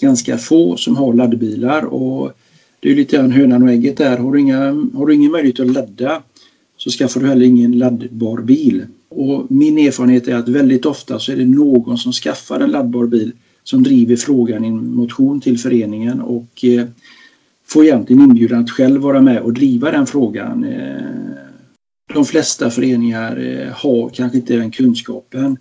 ganska 0.01 0.38
få 0.38 0.77
som 0.77 0.97
har 0.97 1.13
laddbilar 1.13 1.85
och 1.85 2.31
det 2.79 2.91
är 2.91 2.95
lite 2.95 3.17
grann 3.17 3.31
hönan 3.31 3.63
och 3.63 3.69
ägget 3.69 3.97
där. 3.97 4.17
Har 4.17 4.31
du, 4.31 4.39
inga, 4.39 4.59
har 4.93 5.05
du 5.05 5.13
ingen 5.13 5.31
möjlighet 5.31 5.59
att 5.59 5.71
ladda 5.71 6.21
så 6.83 6.89
skaffar 6.89 7.21
du 7.21 7.27
heller 7.27 7.45
ingen 7.45 7.71
laddbar 7.71 8.37
bil. 8.37 8.85
Och 9.09 9.51
min 9.51 9.77
erfarenhet 9.77 10.27
är 10.27 10.35
att 10.35 10.49
väldigt 10.49 10.85
ofta 10.85 11.19
så 11.19 11.31
är 11.31 11.35
det 11.35 11.45
någon 11.45 11.97
som 11.97 12.11
skaffar 12.11 12.59
en 12.59 12.71
laddbar 12.71 13.05
bil 13.05 13.31
som 13.63 13.83
driver 13.83 14.15
frågan 14.15 14.65
i 14.65 14.67
en 14.67 14.95
motion 14.95 15.41
till 15.41 15.59
föreningen 15.59 16.21
och 16.21 16.65
eh, 16.65 16.85
får 17.65 17.83
egentligen 17.83 18.21
inbjudan 18.21 18.59
att 18.63 18.69
själv 18.69 19.01
vara 19.01 19.21
med 19.21 19.41
och 19.41 19.53
driva 19.53 19.91
den 19.91 20.05
frågan. 20.05 20.63
Eh, 20.63 21.01
de 22.13 22.25
flesta 22.25 22.69
föreningar 22.69 23.37
eh, 23.37 23.73
har 23.73 24.09
kanske 24.09 24.37
inte 24.37 24.55
den 24.55 24.71
kunskapen 24.71 25.57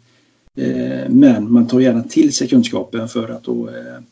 eh, 0.57 1.09
men 1.09 1.53
man 1.53 1.67
tar 1.67 1.81
gärna 1.81 2.03
till 2.03 2.33
sig 2.33 2.49
kunskapen 2.49 3.09
för 3.09 3.29
att 3.29 3.45
då 3.45 3.69
eh, 3.69 4.03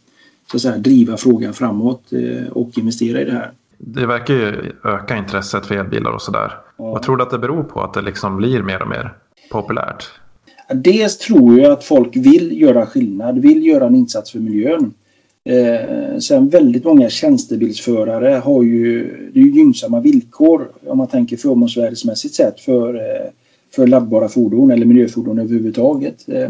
så 0.50 0.56
att 0.56 0.62
säga, 0.62 0.78
driva 0.78 1.16
frågan 1.16 1.54
framåt 1.54 2.12
eh, 2.12 2.48
och 2.52 2.78
investera 2.78 3.20
i 3.20 3.24
det 3.24 3.32
här. 3.32 3.52
Det 3.82 4.06
verkar 4.06 4.34
ju 4.34 4.72
öka 4.84 5.16
intresset 5.16 5.66
för 5.66 5.74
elbilar 5.74 6.10
och 6.10 6.22
sådär. 6.22 6.52
Ja. 6.76 6.84
Vad 6.84 7.02
tror 7.02 7.16
du 7.16 7.22
att 7.22 7.30
det 7.30 7.38
beror 7.38 7.62
på 7.62 7.80
att 7.80 7.94
det 7.94 8.02
liksom 8.02 8.36
blir 8.36 8.62
mer 8.62 8.82
och 8.82 8.88
mer 8.88 9.14
populärt? 9.50 10.04
Dels 10.74 11.18
tror 11.18 11.58
jag 11.58 11.72
att 11.72 11.84
folk 11.84 12.16
vill 12.16 12.60
göra 12.60 12.86
skillnad, 12.86 13.38
vill 13.38 13.66
göra 13.66 13.86
en 13.86 13.94
insats 13.94 14.32
för 14.32 14.38
miljön. 14.38 14.92
Eh, 15.44 16.18
sen 16.18 16.48
väldigt 16.48 16.84
många 16.84 17.10
tjänstebilsförare 17.10 18.34
har 18.34 18.62
ju, 18.62 19.02
det 19.32 19.40
är 19.40 19.44
ju 19.44 19.50
gynnsamma 19.50 20.00
villkor 20.00 20.68
om 20.86 20.98
man 20.98 21.06
tänker 21.06 21.36
förmånsvärdesmässigt 21.36 22.34
sett 22.34 22.60
för, 22.60 22.94
eh, 22.94 23.30
för 23.74 23.86
laddbara 23.86 24.28
fordon 24.28 24.70
eller 24.70 24.86
miljöfordon 24.86 25.38
överhuvudtaget. 25.38 26.28
Eh, 26.28 26.48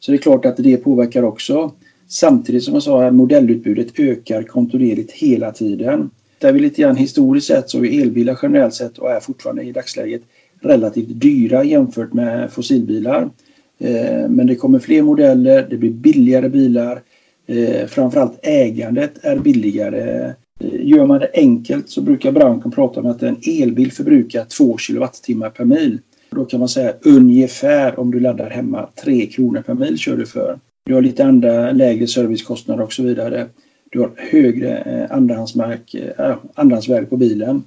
så 0.00 0.12
det 0.12 0.16
är 0.16 0.22
klart 0.22 0.46
att 0.46 0.56
det 0.56 0.76
påverkar 0.76 1.22
också. 1.22 1.72
Samtidigt 2.08 2.64
som 2.64 2.74
jag 2.74 2.82
sa 2.82 3.02
här, 3.02 3.10
modellutbudet 3.10 3.98
ökar 4.00 4.42
kontinuerligt 4.42 5.12
hela 5.12 5.52
tiden 5.52 6.10
tittar 6.44 6.52
vi 6.52 6.60
lite 6.60 6.82
grann 6.82 6.96
historiskt 6.96 7.46
sett 7.46 7.70
så 7.70 7.84
är 7.84 8.02
elbilar 8.02 8.38
generellt 8.42 8.74
sett 8.74 8.98
och 8.98 9.10
är 9.10 9.20
fortfarande 9.20 9.62
i 9.62 9.72
dagsläget 9.72 10.22
relativt 10.60 11.20
dyra 11.20 11.64
jämfört 11.64 12.12
med 12.12 12.52
fossilbilar. 12.52 13.30
Eh, 13.78 14.28
men 14.28 14.46
det 14.46 14.56
kommer 14.56 14.78
fler 14.78 15.02
modeller, 15.02 15.66
det 15.70 15.76
blir 15.76 15.90
billigare 15.90 16.48
bilar. 16.48 17.00
Eh, 17.46 17.86
framförallt 17.86 18.38
ägandet 18.42 19.12
är 19.22 19.38
billigare. 19.38 20.34
Eh, 20.60 20.70
gör 20.80 21.06
man 21.06 21.20
det 21.20 21.30
enkelt 21.34 21.88
så 21.88 22.00
brukar 22.00 22.32
branschen 22.32 22.70
prata 22.70 23.00
om 23.00 23.06
att 23.06 23.22
en 23.22 23.36
elbil 23.46 23.92
förbrukar 23.92 24.44
2 24.44 24.78
kilowattimmar 24.78 25.50
per 25.50 25.64
mil. 25.64 25.98
Då 26.30 26.44
kan 26.44 26.60
man 26.60 26.68
säga 26.68 26.94
ungefär 27.04 27.98
om 28.00 28.10
du 28.10 28.20
laddar 28.20 28.50
hemma 28.50 28.88
3 29.04 29.26
kronor 29.26 29.62
per 29.62 29.74
mil 29.74 29.98
kör 29.98 30.16
du 30.16 30.26
för. 30.26 30.58
Du 30.86 30.94
har 30.94 31.02
lite 31.02 31.24
andra 31.24 31.72
lägre 31.72 32.06
servicekostnader 32.06 32.84
och 32.84 32.92
så 32.92 33.02
vidare. 33.02 33.48
Du 33.94 34.00
har 34.00 34.12
högre 34.16 34.78
eh, 34.78 35.16
andrahandsmark, 35.16 35.94
eh, 35.94 36.26
äh, 36.30 36.36
andrahandsvärde 36.54 37.06
på 37.06 37.16
bilen. 37.16 37.64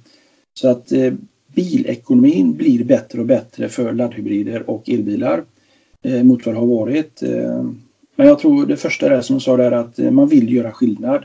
Så 0.54 0.68
att 0.68 0.92
eh, 0.92 1.12
bilekonomin 1.54 2.56
blir 2.56 2.84
bättre 2.84 3.20
och 3.20 3.26
bättre 3.26 3.68
för 3.68 3.92
laddhybrider 3.92 4.70
och 4.70 4.88
elbilar 4.88 5.44
eh, 6.04 6.22
mot 6.22 6.46
vad 6.46 6.54
det 6.54 6.58
har 6.58 6.66
varit. 6.66 7.22
Eh, 7.22 7.62
men 8.16 8.26
jag 8.26 8.38
tror 8.38 8.66
det 8.66 8.76
första 8.76 9.16
är 9.16 9.20
som 9.20 9.36
du 9.36 9.40
sa 9.40 9.56
där 9.56 9.72
att 9.72 9.98
eh, 9.98 10.10
man 10.10 10.28
vill 10.28 10.54
göra 10.54 10.72
skillnad. 10.72 11.24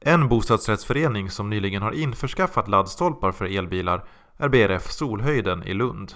En 0.00 0.28
bostadsrättsförening 0.28 1.30
som 1.30 1.50
nyligen 1.50 1.82
har 1.82 1.92
införskaffat 1.92 2.68
laddstolpar 2.68 3.32
för 3.32 3.58
elbilar 3.58 4.04
är 4.38 4.48
BRF 4.48 4.92
Solhöjden 4.92 5.62
i 5.62 5.74
Lund. 5.74 6.12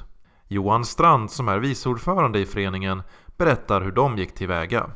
Johan 0.48 0.84
Strand 0.84 1.30
som 1.30 1.48
är 1.48 1.58
vice 1.58 1.88
ordförande 1.88 2.38
i 2.38 2.46
föreningen 2.46 3.02
berättar 3.36 3.80
hur 3.80 3.92
de 3.92 4.18
gick 4.18 4.34
tillväga. 4.34 4.90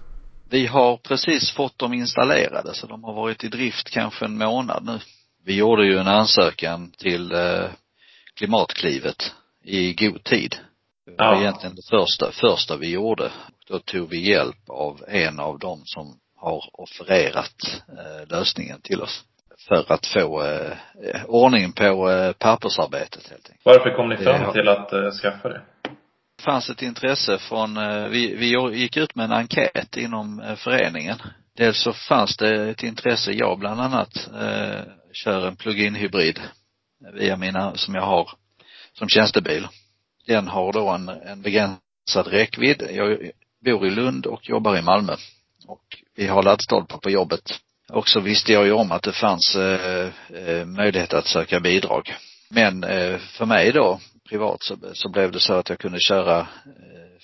Vi 0.51 0.67
har 0.67 0.97
precis 0.97 1.53
fått 1.53 1.79
dem 1.79 1.93
installerade 1.93 2.75
så 2.75 2.87
de 2.87 3.05
har 3.05 3.15
varit 3.15 3.45
i 3.45 3.49
drift 3.49 3.91
kanske 3.91 4.25
en 4.25 4.39
månad 4.39 4.85
nu. 4.85 4.99
Vi 5.45 5.57
gjorde 5.57 5.87
ju 5.87 5.99
en 5.99 6.09
ansökan 6.09 6.91
till 6.91 7.33
Klimatklivet 8.37 9.35
i 9.65 9.93
god 9.93 10.25
tid. 10.25 10.57
Det 11.07 11.13
var 11.19 11.35
ja. 11.35 11.41
egentligen 11.41 11.77
det 11.77 11.89
första, 11.91 12.33
första 12.33 12.77
vi 12.77 12.91
gjorde. 12.91 13.31
Då 13.67 13.79
tog 13.79 14.09
vi 14.11 14.29
hjälp 14.31 14.71
av 14.71 15.05
en 15.09 15.41
av 15.41 15.59
dem 15.59 15.83
som 15.85 16.19
har 16.37 16.65
offererat 16.73 17.83
eh, 17.89 18.29
lösningen 18.29 18.81
till 18.81 19.03
oss 19.03 19.25
för 19.69 19.93
att 19.93 20.07
få 20.07 20.43
eh, 20.43 21.25
ordning 21.27 21.73
på 21.73 22.11
eh, 22.11 22.33
pappersarbetet 22.33 23.29
helt 23.31 23.47
enkelt. 23.51 23.65
Varför 23.65 23.97
kom 23.97 24.09
ni 24.09 24.17
fram 24.17 24.53
till 24.53 24.69
att 24.69 24.93
eh, 24.93 25.11
skaffa 25.11 25.49
det? 25.49 25.63
Fanns 26.45 26.71
ett 26.71 26.83
intresse 26.83 27.39
från, 27.39 27.77
eh, 27.77 28.09
vi, 28.09 28.35
vi 28.35 28.79
gick 28.79 28.97
ut 28.97 29.15
med 29.15 29.25
en 29.25 29.33
enkät 29.33 29.97
inom 29.97 30.41
eh, 30.41 30.57
föreningen. 30.57 31.19
Dels 31.57 31.83
så 31.83 31.93
fanns 31.93 32.37
det 32.37 32.71
ett 32.71 32.83
intresse, 32.83 33.33
jag 33.33 33.59
bland 33.59 33.81
annat 33.81 34.29
eh, 34.41 34.81
kör 35.13 35.49
en 35.49 35.57
plug-in 35.57 35.95
hybrid 35.95 36.41
via 37.15 37.37
mina, 37.37 37.77
som 37.77 37.95
jag 37.95 38.03
har 38.03 38.31
som 38.93 39.09
tjänstebil. 39.09 39.69
Den 40.27 40.49
har 40.49 40.73
då 40.73 40.89
en, 40.89 41.09
en 41.09 41.43
begränsad 41.43 42.27
räckvidd. 42.27 42.83
Jag 42.91 43.31
bor 43.65 43.87
i 43.87 43.91
Lund 43.91 44.27
och 44.27 44.49
jobbar 44.49 44.77
i 44.77 44.83
Malmö. 44.83 45.13
Och 45.67 45.85
vi 46.17 46.27
har 46.27 46.43
laddstolpar 46.43 46.99
på 46.99 47.11
jobbet. 47.11 47.61
Och 47.89 48.09
så 48.09 48.21
visste 48.21 48.53
jag 48.53 48.67
ju 48.67 48.73
om 48.73 48.93
att 48.93 49.03
det 49.03 49.13
fanns 49.13 49.57
eh, 49.57 50.11
eh 50.35 50.67
möjlighet 50.67 51.13
att 51.13 51.27
söka 51.27 51.61
bidrag. 51.61 52.15
Men 52.51 52.85
eh, 52.85 53.19
för 53.19 53.47
mig 53.47 53.73
då, 53.73 54.01
privat, 54.29 54.63
så, 54.63 54.77
så 54.93 55.09
blev 55.09 55.33
det 55.33 55.41
så 55.41 55.55
att 55.55 55.69
jag 55.69 55.79
kunde 55.79 56.01
köra 56.01 56.39
eh, 56.41 56.47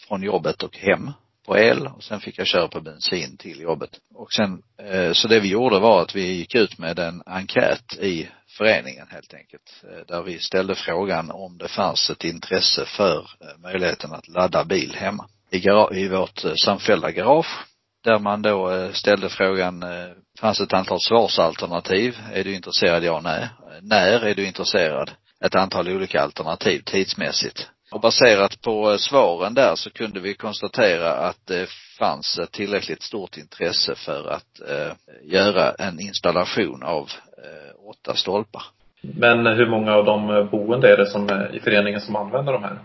från 0.09 0.23
jobbet 0.23 0.63
och 0.63 0.77
hem 0.77 1.11
på 1.47 1.59
el 1.59 1.87
och 1.87 2.03
sen 2.03 2.21
fick 2.21 2.39
jag 2.39 2.47
köra 2.47 2.69
på 2.69 2.81
bensin 2.81 3.37
till 3.37 3.61
jobbet. 3.61 3.91
Och 4.15 4.33
sen, 4.33 4.63
eh, 4.83 5.13
så 5.13 5.29
det 5.29 5.41
vi 5.41 5.49
gjorde 5.49 5.79
var 5.79 6.03
att 6.03 6.15
vi 6.15 6.33
gick 6.33 6.55
ut 6.55 6.79
med 6.79 6.99
en 6.99 7.23
enkät 7.27 7.99
i 7.99 8.29
föreningen 8.49 9.07
helt 9.11 9.35
enkelt. 9.35 9.83
Eh, 9.85 10.07
där 10.07 10.23
vi 10.23 10.39
ställde 10.39 10.75
frågan 10.75 11.31
om 11.31 11.59
det 11.59 11.69
fanns 11.69 12.11
ett 12.11 12.25
intresse 12.25 12.87
för 12.87 13.19
eh, 13.19 13.59
möjligheten 13.63 14.13
att 14.13 14.29
ladda 14.29 14.65
bil 14.65 14.95
hemma. 14.95 15.29
I, 15.51 15.63
i 15.93 16.09
vårt 16.09 16.45
eh, 16.45 16.53
samfällda 16.65 17.11
garage 17.11 17.67
där 18.05 18.19
man 18.19 18.43
då 18.43 18.71
eh, 18.71 18.93
ställde 18.93 19.29
frågan, 19.29 19.83
eh, 19.83 20.11
fanns 20.41 20.61
ett 20.61 20.73
antal 20.73 21.01
svarsalternativ. 21.01 22.19
Är 22.33 22.45
du 22.45 22.55
intresserad? 22.55 23.05
Ja, 23.05 23.21
nej. 23.21 23.49
När 23.83 24.25
är 24.25 24.35
du 24.35 24.47
intresserad? 24.47 25.11
Ett 25.45 25.55
antal 25.55 25.89
olika 25.89 26.21
alternativ 26.21 26.83
tidsmässigt. 26.85 27.71
Och 27.93 28.01
baserat 28.01 28.61
på 28.63 28.99
svaren 28.99 29.55
där 29.55 29.75
så 29.75 29.91
kunde 29.91 30.21
vi 30.21 30.35
konstatera 30.35 31.13
att 31.13 31.47
det 31.47 31.69
fanns 31.99 32.39
ett 32.39 32.53
tillräckligt 32.53 33.03
stort 33.03 33.37
intresse 33.37 33.95
för 33.95 34.31
att 34.31 34.61
eh, 34.69 34.93
göra 35.23 35.73
en 35.73 36.01
installation 36.01 36.83
av 36.83 37.11
eh, 37.45 37.89
åtta 37.89 38.15
stolpar. 38.15 38.63
Men 39.03 39.47
hur 39.47 39.71
många 39.71 39.93
av 39.93 40.05
de 40.05 40.49
boende 40.51 40.93
är 40.93 40.97
det 40.97 41.07
som 41.07 41.29
är 41.29 41.57
i 41.57 41.61
föreningen 41.61 42.01
som 42.01 42.17
använder 42.17 42.53
de 42.53 42.65
här? 42.65 42.79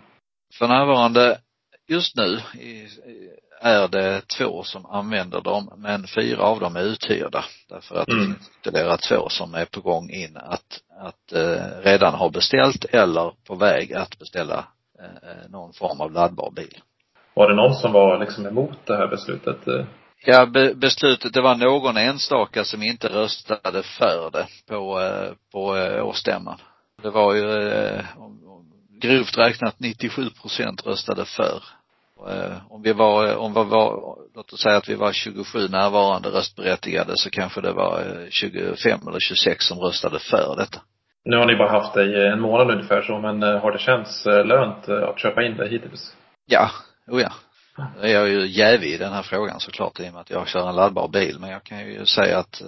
För 0.54 0.68
närvarande, 0.68 1.38
just 1.88 2.16
nu, 2.16 2.40
är 3.62 3.88
det 3.88 4.22
två 4.38 4.64
som 4.64 4.86
använder 4.86 5.42
dem, 5.42 5.74
men 5.78 6.08
fyra 6.08 6.42
av 6.42 6.60
dem 6.60 6.76
är 6.76 6.82
uthyrda. 6.82 7.46
Därför 7.70 7.96
att 7.96 8.08
mm. 8.08 8.36
ytterligare 8.60 8.98
två 8.98 9.30
som 9.30 9.54
är 9.54 9.66
på 9.66 9.82
gång 9.82 10.10
in 10.10 10.38
att, 10.38 10.82
att 11.00 11.34
eh, 11.34 11.82
redan 11.84 12.14
ha 12.14 12.30
beställt 12.30 12.86
eller 12.86 13.32
på 13.48 13.56
väg 13.56 13.94
att 13.94 14.20
beställa 14.20 14.66
eh, 15.00 15.50
någon 15.50 15.74
form 15.74 16.02
av 16.02 16.12
laddbar 16.12 16.52
bil. 16.52 16.78
Var 17.34 17.50
det 17.50 17.56
någon 17.56 17.76
som 17.76 17.92
var 17.92 18.20
liksom 18.20 18.46
emot 18.46 18.78
det 18.86 18.98
här 18.98 19.08
beslutet? 19.08 19.88
Ja, 20.28 20.46
be 20.46 20.76
beslutet, 20.76 21.34
det 21.34 21.42
var 21.42 21.56
någon 21.56 21.98
enstaka 21.98 22.64
som 22.64 22.84
inte 22.84 23.08
röstade 23.08 23.84
för 23.84 24.30
det 24.32 24.48
på, 24.68 25.02
eh, 25.02 25.34
på 25.52 25.78
eh, 25.78 26.06
årsstämman. 26.06 26.58
Det 27.02 27.10
var 27.10 27.34
ju 27.34 27.68
eh, 27.68 28.06
grovt 29.02 29.38
räknat 29.38 29.80
97 29.80 30.30
procent 30.42 30.86
röstade 30.86 31.26
för. 31.26 31.64
Om 32.70 32.82
vi 32.82 32.94
var, 32.94 33.36
om 33.36 33.54
vi 33.54 33.64
var, 33.64 34.18
låt 34.36 34.54
oss 34.54 34.62
säga 34.62 34.78
att 34.78 34.90
vi 34.90 34.96
var 34.96 35.12
27 35.14 35.68
närvarande 35.68 36.30
röstberättigade 36.30 37.18
så 37.18 37.30
kanske 37.30 37.62
det 37.62 37.74
var 37.74 38.28
25 38.30 39.00
eller 39.08 39.20
26 39.20 39.66
som 39.66 39.80
röstade 39.80 40.20
för 40.20 40.56
detta. 40.58 40.82
Nu 41.26 41.38
har 41.38 41.46
ni 41.46 41.56
bara 41.56 41.72
haft 41.72 41.94
det 41.94 42.04
i 42.04 42.28
en 42.28 42.40
månad 42.40 42.72
ungefär 42.72 43.02
så, 43.02 43.20
men 43.20 43.42
har 43.42 43.72
det 43.72 43.80
känts 43.80 44.26
lönt 44.26 44.90
att 44.90 45.20
köpa 45.20 45.44
in 45.44 45.58
det 45.58 45.70
hittills? 45.70 46.16
Ja, 46.46 46.70
oh 47.08 47.22
ja. 47.22 47.32
Jag 48.02 48.12
är 48.12 48.26
ju 48.26 48.48
jävig 48.48 48.94
i 48.94 48.98
den 48.98 49.14
här 49.14 49.24
frågan 49.24 49.60
såklart 49.60 50.00
i 50.00 50.10
och 50.10 50.14
med 50.14 50.22
att 50.22 50.30
jag 50.30 50.48
kör 50.48 50.70
en 50.70 50.76
laddbar 50.76 51.08
bil. 51.08 51.38
Men 51.40 51.50
jag 51.50 51.64
kan 51.64 51.80
ju 51.80 52.06
säga 52.06 52.38
att 52.38 52.62
eh, 52.62 52.68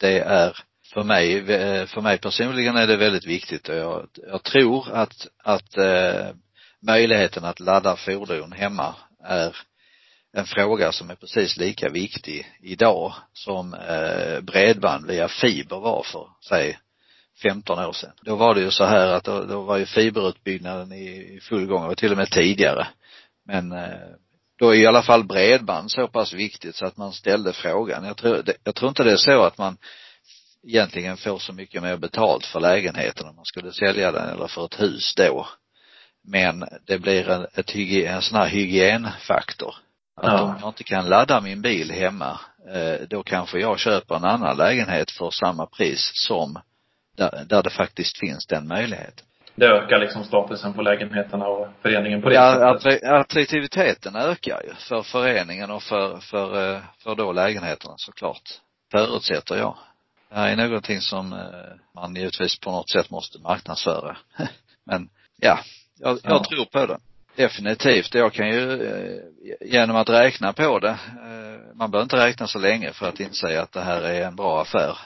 det 0.00 0.18
är 0.18 0.56
för 0.94 1.02
mig, 1.02 1.38
eh, 1.38 1.86
för 1.86 2.00
mig 2.00 2.18
personligen 2.18 2.76
är 2.76 2.86
det 2.86 2.96
väldigt 2.96 3.26
viktigt 3.26 3.68
och 3.68 3.74
jag, 3.74 4.06
jag 4.30 4.42
tror 4.42 4.92
att, 4.92 5.26
att 5.42 5.76
eh, 5.76 6.26
möjligheten 6.82 7.44
att 7.44 7.60
ladda 7.60 7.96
fordon 7.96 8.52
hemma 8.52 8.94
är 9.24 9.56
en 10.32 10.46
fråga 10.46 10.92
som 10.92 11.10
är 11.10 11.14
precis 11.14 11.56
lika 11.56 11.88
viktig 11.88 12.46
idag 12.62 13.14
som 13.32 13.74
eh, 13.74 14.40
bredband 14.40 15.06
via 15.06 15.28
fiber 15.28 15.80
var 15.80 16.02
för, 16.02 16.28
säg 16.48 16.78
15 17.42 17.78
år 17.78 17.92
sedan. 17.92 18.12
Då 18.22 18.36
var 18.36 18.54
det 18.54 18.60
ju 18.60 18.70
så 18.70 18.84
här 18.84 19.08
att 19.08 19.24
då, 19.24 19.44
då 19.44 19.60
var 19.60 19.76
ju 19.76 19.86
fiberutbyggnaden 19.86 20.92
i, 20.92 21.38
full 21.42 21.66
gång 21.66 21.84
och 21.84 21.98
till 21.98 22.12
och 22.12 22.18
med 22.18 22.30
tidigare. 22.30 22.86
Men 23.44 23.72
eh, 23.72 24.08
då 24.58 24.74
är 24.74 24.78
i 24.78 24.86
alla 24.86 25.02
fall 25.02 25.24
bredband 25.24 25.90
så 25.90 26.08
pass 26.08 26.32
viktigt 26.32 26.76
så 26.76 26.86
att 26.86 26.96
man 26.96 27.12
ställde 27.12 27.52
frågan. 27.52 28.04
Jag 28.04 28.16
tror, 28.16 28.42
jag 28.64 28.74
tror 28.74 28.88
inte 28.88 29.04
det 29.04 29.12
är 29.12 29.16
så 29.16 29.42
att 29.42 29.58
man 29.58 29.76
egentligen 30.66 31.16
får 31.16 31.38
så 31.38 31.52
mycket 31.52 31.82
mer 31.82 31.96
betalt 31.96 32.46
för 32.46 32.60
lägenheten 32.60 33.28
om 33.28 33.36
man 33.36 33.44
skulle 33.44 33.72
sälja 33.72 34.12
den 34.12 34.28
eller 34.28 34.46
för 34.46 34.64
ett 34.64 34.80
hus 34.80 35.14
då. 35.16 35.46
Men 36.26 36.64
det 36.86 36.98
blir 36.98 37.28
en, 37.28 37.46
ett 37.54 37.70
hygien, 37.70 38.14
en 38.14 38.22
sån 38.22 38.38
här 38.38 38.48
hygienfaktor. 38.48 39.74
Att 40.16 40.32
ja. 40.32 40.42
om 40.42 40.54
jag 40.60 40.68
inte 40.68 40.84
kan 40.84 41.08
ladda 41.08 41.40
min 41.40 41.62
bil 41.62 41.90
hemma, 41.90 42.40
eh, 42.74 43.08
då 43.08 43.22
kanske 43.22 43.58
jag 43.58 43.78
köper 43.78 44.16
en 44.16 44.24
annan 44.24 44.56
lägenhet 44.56 45.10
för 45.10 45.30
samma 45.30 45.66
pris 45.66 46.10
som 46.14 46.58
där, 47.16 47.44
där 47.48 47.62
det 47.62 47.70
faktiskt 47.70 48.18
finns 48.18 48.46
den 48.46 48.68
möjligheten. 48.68 49.26
Det 49.54 49.66
ökar 49.66 49.98
liksom 49.98 50.24
statusen 50.24 50.72
på 50.72 50.82
lägenheterna 50.82 51.46
och 51.46 51.68
föreningen 51.82 52.22
på 52.22 52.28
det 52.28 52.34
ja, 52.34 52.78
sättet? 52.80 53.02
Attraktiviteten 53.04 54.16
ökar 54.16 54.62
ju 54.62 54.74
för 54.74 55.02
föreningen 55.02 55.70
och 55.70 55.82
för, 55.82 56.20
för, 56.20 56.74
eh, 56.74 56.80
för 56.98 57.14
då 57.14 57.32
lägenheterna 57.32 57.94
såklart. 57.96 58.42
Förutsätter 58.92 59.56
jag. 59.56 59.76
Det 60.28 60.34
här 60.34 60.48
är 60.48 60.56
någonting 60.56 61.00
som 61.00 61.32
eh, 61.32 61.38
man 61.94 62.14
givetvis 62.14 62.60
på 62.60 62.70
något 62.70 62.90
sätt 62.90 63.10
måste 63.10 63.38
marknadsföra. 63.38 64.16
Men 64.84 65.08
ja, 65.36 65.58
jag, 65.98 66.18
jag 66.22 66.32
ja. 66.32 66.44
tror 66.44 66.64
på 66.64 66.86
det. 66.86 66.98
Definitivt. 67.36 68.14
Jag 68.14 68.32
kan 68.32 68.48
ju 68.48 68.82
eh, 68.82 69.20
genom 69.60 69.96
att 69.96 70.08
räkna 70.08 70.52
på 70.52 70.78
det, 70.78 70.98
man 71.74 71.90
behöver 71.90 72.02
inte 72.02 72.26
räkna 72.26 72.46
så 72.46 72.58
länge 72.58 72.92
för 72.92 73.08
att 73.08 73.20
inse 73.20 73.62
att 73.62 73.72
det 73.72 73.80
här 73.80 74.02
är 74.02 74.26
en 74.26 74.36
bra 74.36 74.62
affär 74.62 74.98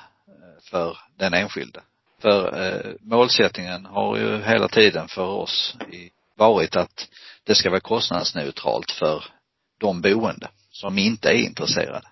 för 0.71 0.99
den 1.19 1.35
enskilde. 1.35 1.81
För 2.23 2.67
eh, 2.67 2.93
målsättningen 3.01 3.87
har 3.87 4.17
ju 4.17 4.43
hela 4.43 4.69
tiden 4.69 5.09
för 5.09 5.27
oss 5.27 5.77
i, 5.93 6.11
varit 6.37 6.77
att 6.77 7.09
det 7.45 7.55
ska 7.55 7.71
vara 7.71 7.81
kostnadsneutralt 7.81 8.91
för 8.91 9.25
de 9.79 10.01
boende 10.01 10.49
som 10.71 10.99
inte 10.99 11.29
är 11.29 11.35
intresserade. 11.35 12.07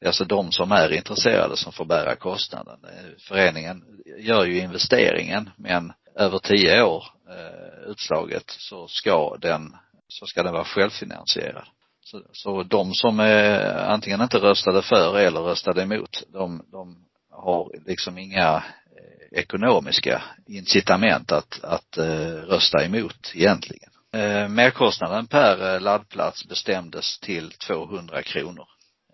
Det 0.00 0.06
är 0.06 0.08
alltså 0.08 0.24
de 0.24 0.52
som 0.52 0.72
är 0.72 0.92
intresserade 0.92 1.56
som 1.56 1.72
får 1.72 1.84
bära 1.84 2.16
kostnaden. 2.16 2.78
Eh, 2.84 3.10
föreningen 3.18 3.84
gör 4.18 4.44
ju 4.44 4.58
investeringen 4.58 5.50
men 5.56 5.92
över 6.16 6.38
tio 6.38 6.82
år 6.82 7.04
eh, 7.30 7.90
utslaget 7.90 8.44
så 8.46 8.88
ska 8.88 9.36
den, 9.36 9.76
så 10.08 10.26
ska 10.26 10.42
den 10.42 10.52
vara 10.52 10.64
självfinansierad. 10.64 11.64
Så, 12.04 12.22
så 12.32 12.62
de 12.62 12.94
som 12.94 13.20
är, 13.20 13.74
antingen 13.76 14.20
inte 14.20 14.38
röstade 14.38 14.82
för 14.82 15.18
eller 15.18 15.40
röstade 15.40 15.82
emot, 15.82 16.22
de, 16.32 16.64
de 16.72 17.04
har 17.30 17.70
liksom 17.86 18.18
inga 18.18 18.56
eh, 18.56 19.38
ekonomiska 19.38 20.22
incitament 20.46 21.32
att, 21.32 21.64
att 21.64 21.98
eh, 21.98 22.34
rösta 22.48 22.84
emot 22.84 23.32
egentligen. 23.34 23.90
Eh, 24.14 24.48
merkostnaden 24.48 25.26
per 25.26 25.74
eh, 25.74 25.80
laddplats 25.80 26.48
bestämdes 26.48 27.18
till 27.18 27.50
200 27.50 28.22
kronor. 28.22 28.66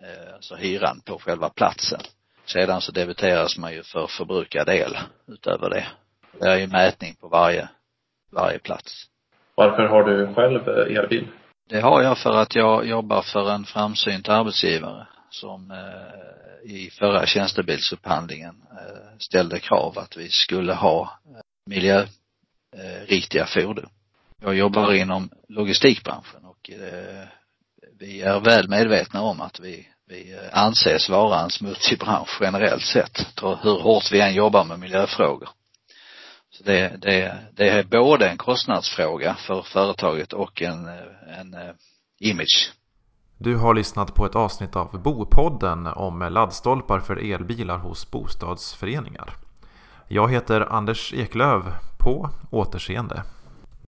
Eh, 0.03 0.35
alltså 0.35 0.55
hyran 0.55 1.01
på 1.05 1.19
själva 1.19 1.49
platsen. 1.49 2.01
Sedan 2.47 2.81
så 2.81 2.93
debiteras 2.93 3.59
man 3.59 3.73
ju 3.73 3.83
för 3.83 4.07
förbrukad 4.07 4.69
el 4.69 4.99
utöver 5.29 5.71
det. 5.71 5.87
Det 6.39 6.49
är 6.49 6.57
ju 6.57 6.67
mätning 6.67 7.15
på 7.21 7.29
varje, 7.29 7.69
varje 8.33 8.59
plats. 8.59 9.07
Varför 9.55 9.83
har 9.83 10.05
du 10.05 10.35
själv 10.35 10.69
eh, 10.69 10.97
elbil? 10.99 11.29
Det 11.69 11.81
har 11.81 12.03
jag 12.03 12.19
för 12.19 12.37
att 12.37 12.55
jag 12.55 12.87
jobbar 12.87 13.23
för 13.23 13.51
en 13.51 13.65
framsynt 13.65 14.29
arbetsgivare 14.29 15.07
som 15.31 15.71
eh, 15.71 16.71
i 16.71 16.91
förra 16.91 17.27
tjänstebilsupphandlingen 17.27 18.63
eh, 18.73 19.19
ställde 19.19 19.61
krav 19.61 19.99
att 19.99 20.17
vi 20.17 20.29
skulle 20.29 20.75
ha 20.75 21.03
eh, 21.03 21.41
miljöriktiga 21.67 23.47
fordon. 23.47 23.89
Jag 24.43 24.55
jobbar 24.55 24.93
inom 24.93 25.31
logistikbranschen 25.49 26.45
och 26.45 26.71
eh, 26.71 27.27
vi 27.99 28.23
är 28.23 28.41
väl 28.41 28.69
medvetna 28.69 29.23
om 29.23 29.41
att 29.41 29.61
vi, 29.61 29.89
vi 30.09 30.39
anses 30.53 31.09
vara 31.09 31.41
en 31.41 31.51
smutsig 31.51 31.99
bransch 31.99 32.39
generellt 32.41 32.85
sett, 32.85 33.27
hur 33.63 33.81
hårt 33.81 34.13
vi 34.13 34.21
än 34.21 34.35
jobbar 34.35 34.65
med 34.65 34.79
miljöfrågor. 34.79 35.49
Så 36.51 36.65
det, 36.65 36.97
det, 37.03 37.39
det 37.57 37.69
är 37.69 37.85
både 37.85 38.29
en 38.29 38.39
kostnadsfråga 38.39 39.35
för 39.35 39.63
företaget 39.63 40.33
och 40.33 40.63
en, 40.63 40.89
en 41.39 41.55
eh, 41.55 41.75
image 42.21 42.73
du 43.43 43.57
har 43.57 43.75
lyssnat 43.75 44.15
på 44.15 44.27
ett 44.27 44.37
avsnitt 44.37 44.77
av 44.77 45.03
Bopodden 45.03 45.87
om 45.87 46.29
laddstolpar 46.31 47.01
för 47.01 47.33
elbilar 47.33 47.79
hos 47.79 48.11
bostadsföreningar. 48.11 49.37
Jag 50.09 50.33
heter 50.33 50.61
Anders 50.61 51.15
Eklöv. 51.15 51.63
På 51.99 52.31
återseende. 52.51 53.23